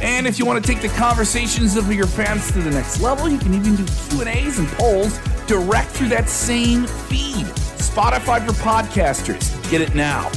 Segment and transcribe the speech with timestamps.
[0.00, 3.28] And if you want to take the conversations of your fans to the next level,
[3.28, 7.46] you can even do Q&As and polls direct through that same feed.
[7.78, 9.70] Spotify for podcasters.
[9.70, 10.30] Get it now.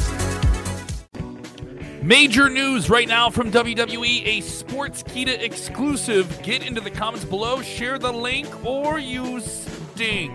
[2.01, 6.41] Major news right now from WWE, a Sportskeeda exclusive.
[6.41, 10.33] Get into the comments below, share the link, or you stink.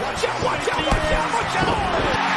[0.00, 2.33] Watch out, watch out, watch out, watch out!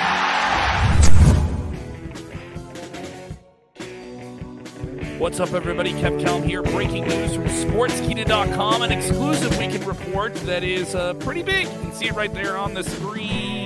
[5.18, 5.94] What's up, everybody?
[5.94, 6.62] Kev Kellam here.
[6.62, 8.84] Breaking news from Sportskeeda.com.
[8.84, 11.66] An exclusive weekend report that is uh, pretty big.
[11.66, 13.56] You can see it right there on the screen.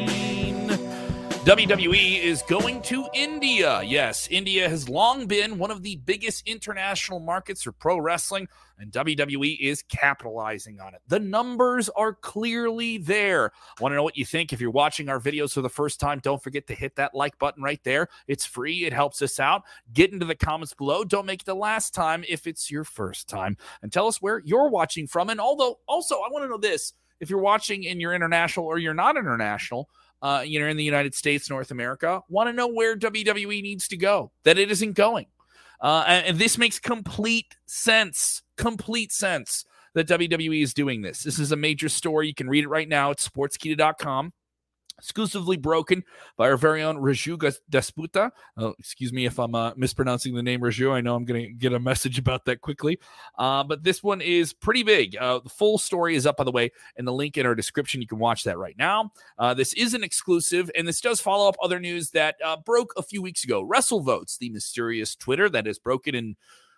[1.44, 3.82] WWE is going to India.
[3.82, 8.48] Yes, India has long been one of the biggest international markets for pro wrestling
[8.78, 11.02] and WWE is capitalizing on it.
[11.08, 13.54] The numbers are clearly there.
[13.80, 14.54] Want to know what you think?
[14.54, 17.40] If you're watching our videos for the first time, don't forget to hit that like
[17.40, 18.08] button right there.
[18.28, 19.64] It's free, it helps us out.
[19.94, 21.04] Get into the comments below.
[21.04, 23.58] Don't make it the last time if it's your first time.
[23.82, 25.32] And tell us where you're watching from.
[25.32, 28.78] And although, also, I want to know this if you're watching and you're international or
[28.78, 29.90] you're not international,
[30.22, 33.88] uh, you know, in the United States, North America, want to know where WWE needs
[33.90, 35.28] to go, that it isn't going.
[35.82, 38.44] Uh, and this makes complete sense.
[38.56, 41.24] Complete sense that WWE is doing this.
[41.24, 42.28] This is a major story.
[42.28, 44.32] You can read it right now at sportskeeda.com
[45.02, 46.04] exclusively broken
[46.38, 47.38] by our very own Raju
[47.72, 48.32] Desputa.
[48.56, 50.94] Oh, excuse me if I'm uh, mispronouncing the name Raju.
[50.94, 53.00] I know I'm going to get a message about that quickly.
[53.38, 55.18] Uh, but this one is pretty big.
[55.18, 58.00] Uh, the full story is up, by the way, in the link in our description.
[58.00, 59.12] You can watch that right now.
[59.40, 62.94] Uh, this is an exclusive, and this does follow up other news that uh, broke
[62.96, 63.68] a few weeks ago.
[63.68, 66.36] WrestleVotes, the mysterious Twitter that is broken in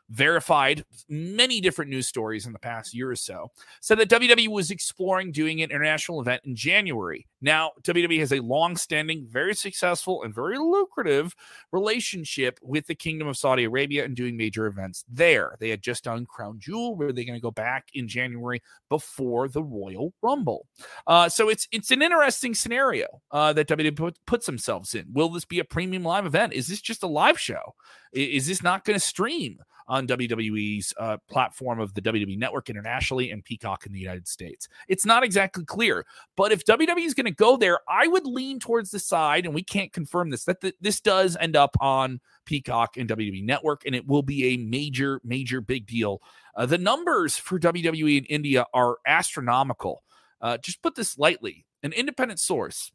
[0.09, 4.71] verified many different news stories in the past year or so, said that WWE was
[4.71, 7.27] exploring doing an international event in January.
[7.41, 11.35] Now, WWE has a long-standing, very successful, and very lucrative
[11.71, 15.57] relationship with the Kingdom of Saudi Arabia and doing major events there.
[15.59, 19.47] They had just done Crown Jewel, where they're going to go back in January before
[19.49, 20.67] the Royal Rumble.
[21.05, 25.05] Uh, so it's it's an interesting scenario uh, that WWE put, puts themselves in.
[25.11, 26.53] Will this be a premium live event?
[26.53, 27.75] Is this just a live show?
[28.13, 29.59] Is this not going to stream?
[29.87, 34.67] On WWE's uh, platform of the WWE Network internationally and Peacock in the United States.
[34.87, 36.05] It's not exactly clear,
[36.35, 39.53] but if WWE is going to go there, I would lean towards the side, and
[39.53, 43.83] we can't confirm this, that the, this does end up on Peacock and WWE Network,
[43.85, 46.21] and it will be a major, major big deal.
[46.55, 50.03] Uh, the numbers for WWE in India are astronomical.
[50.41, 52.91] Uh, just put this lightly an independent source,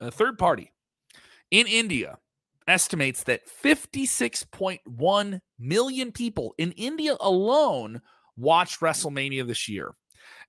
[0.00, 0.72] a third party
[1.50, 2.18] in India
[2.66, 8.00] estimates that 56.1 million people in India alone
[8.36, 9.94] watched WrestleMania this year.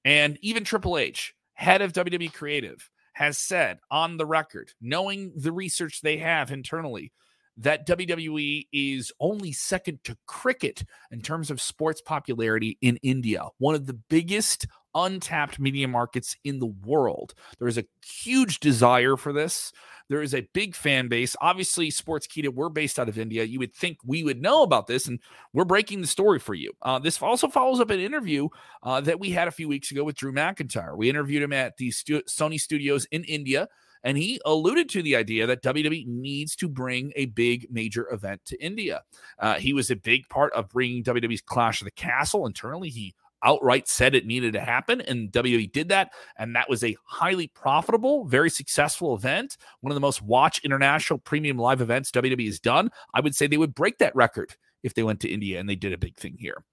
[0.04, 5.52] And even Triple H, head of WWE Creative, has said on the record, knowing the
[5.52, 7.12] research they have internally,
[7.58, 13.76] that WWE is only second to cricket in terms of sports popularity in India, one
[13.76, 17.34] of the biggest untapped media markets in the world.
[17.60, 19.72] There is a huge desire for this.
[20.08, 21.36] There is a big fan base.
[21.42, 23.44] Obviously, Sports Sportskeeda, we're based out of India.
[23.44, 25.20] You would think we would know about this, and
[25.52, 26.72] we're breaking the story for you.
[26.82, 28.48] Uh, this also follows up an interview
[28.84, 30.96] uh, that we had a few weeks ago with Drew McIntyre.
[30.96, 33.68] We interviewed him at the stu- Sony studios in India
[34.06, 38.40] and he alluded to the idea that WWE needs to bring a big major event
[38.46, 39.02] to India.
[39.40, 42.90] Uh, he was a big part of bringing WWE's Clash of the Castle internally.
[42.90, 46.12] He outright said it needed to happen, and WWE did that.
[46.38, 51.20] And that was a highly profitable, very successful event, one of the most watched international
[51.20, 52.90] premium live events WWE has done.
[53.14, 55.76] I would say they would break that record if they went to India and they
[55.76, 56.64] did a big thing here.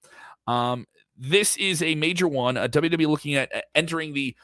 [0.47, 0.85] Um,
[1.17, 2.57] this is a major one.
[2.57, 4.35] Uh, WWE looking at entering the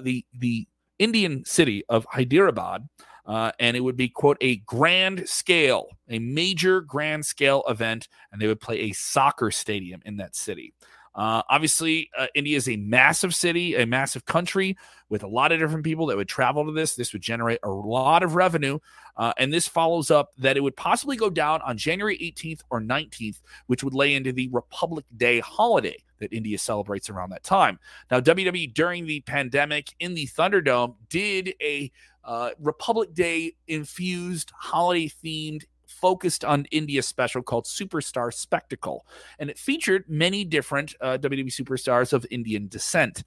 [0.00, 0.68] the the
[0.98, 2.88] Indian city of Hyderabad.
[3.26, 8.40] Uh, and it would be quote a grand scale a major grand scale event and
[8.40, 10.72] they would play a soccer stadium in that city
[11.14, 14.76] uh, obviously, uh, India is a massive city, a massive country
[15.08, 16.94] with a lot of different people that would travel to this.
[16.94, 18.78] This would generate a lot of revenue.
[19.16, 22.80] Uh, and this follows up that it would possibly go down on January 18th or
[22.80, 27.78] 19th, which would lay into the Republic Day holiday that India celebrates around that time.
[28.10, 31.90] Now, WWE during the pandemic in the Thunderdome did a
[32.24, 39.06] uh, Republic Day infused holiday themed focused on India special called Superstar Spectacle.
[39.38, 43.24] And it featured many different uh, WWE superstars of Indian descent.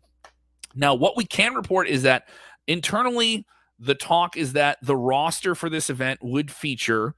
[0.76, 2.30] Now, what we can report is that
[2.68, 3.46] internally,
[3.80, 7.16] the talk is that the roster for this event would feature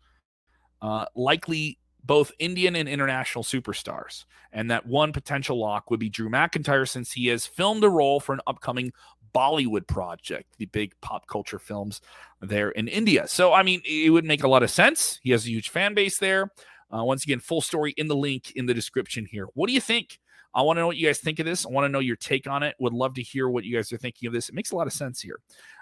[0.81, 4.25] uh, likely both Indian and international superstars.
[4.51, 8.19] And that one potential lock would be Drew McIntyre, since he has filmed a role
[8.19, 8.91] for an upcoming
[9.33, 12.01] Bollywood project, the big pop culture films
[12.41, 13.27] there in India.
[13.27, 15.19] So, I mean, it would make a lot of sense.
[15.23, 16.51] He has a huge fan base there.
[16.95, 19.47] Uh, once again, full story in the link in the description here.
[19.53, 20.19] What do you think?
[20.53, 21.65] I want to know what you guys think of this.
[21.65, 22.75] I want to know your take on it.
[22.79, 24.49] Would love to hear what you guys are thinking of this.
[24.49, 25.39] It makes a lot of sense here.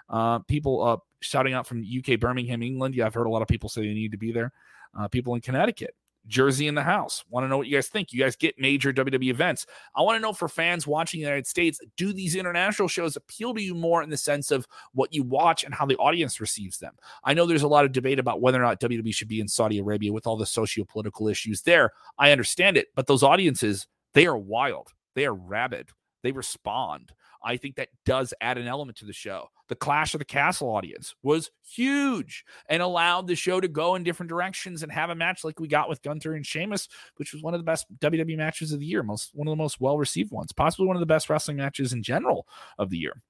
[0.08, 2.94] Uh, people uh, shouting out from UK, Birmingham, England.
[2.94, 4.52] Yeah, I've heard a lot of people say they need to be there.
[4.98, 5.94] Uh, people in Connecticut,
[6.26, 7.24] Jersey in the house.
[7.28, 8.12] Want to know what you guys think?
[8.12, 9.66] You guys get major WWE events.
[9.96, 13.54] I want to know for fans watching the United States, do these international shows appeal
[13.54, 16.78] to you more in the sense of what you watch and how the audience receives
[16.78, 16.94] them?
[17.24, 19.48] I know there's a lot of debate about whether or not WWE should be in
[19.48, 21.92] Saudi Arabia with all the socio-political issues there.
[22.18, 24.88] I understand it, but those audiences, they are wild.
[25.14, 25.90] They are rabid.
[26.22, 27.12] They respond.
[27.44, 29.48] I think that does add an element to the show.
[29.68, 34.04] The Clash of the Castle audience was huge and allowed the show to go in
[34.04, 37.42] different directions and have a match like we got with Gunther and Sheamus, which was
[37.42, 39.98] one of the best WWE matches of the year, most one of the most well
[39.98, 42.46] received ones, possibly one of the best wrestling matches in general
[42.78, 43.22] of the year.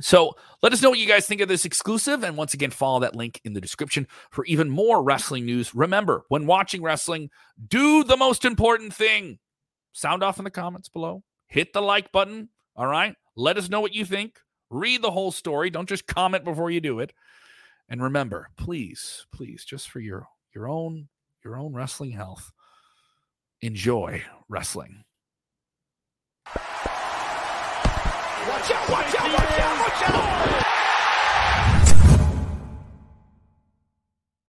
[0.00, 2.22] So let us know what you guys think of this exclusive.
[2.22, 5.74] And once again, follow that link in the description for even more wrestling news.
[5.74, 7.30] Remember, when watching wrestling,
[7.66, 9.38] do the most important thing.
[9.92, 11.22] Sound off in the comments below.
[11.48, 13.16] Hit the like button all right.
[13.36, 14.38] Let us know what you think.
[14.68, 15.70] Read the whole story.
[15.70, 17.12] Don't just comment before you do it.
[17.88, 21.08] And remember, please, please, just for your your own
[21.44, 22.52] your own wrestling health,
[23.62, 25.04] enjoy wrestling.
[26.46, 26.60] Watch
[28.70, 30.85] out, watch out, watch out, watch out!